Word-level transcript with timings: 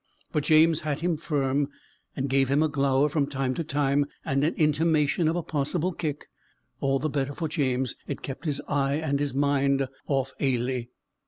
But 0.31 0.45
James 0.45 0.81
had 0.81 1.01
him 1.01 1.15
firm, 1.15 1.69
and 2.15 2.27
gave 2.27 2.49
him 2.49 2.63
a 2.63 2.67
glower 2.67 3.07
from 3.07 3.27
time 3.27 3.53
to 3.53 3.63
time, 3.63 4.07
and 4.25 4.43
an 4.43 4.55
intimation 4.55 5.27
of 5.27 5.35
a 5.35 5.43
possible 5.43 5.91
kick; 5.91 6.25
all 6.79 6.97
the 6.97 7.07
better 7.07 7.35
for 7.35 7.47
James, 7.47 7.95
it 8.07 8.23
kept 8.23 8.45
his 8.45 8.59
eye 8.67 8.95
and 8.95 9.19
his 9.19 9.35
mind 9.35 9.87
off 10.07 10.31
Ailie. 10.39 10.89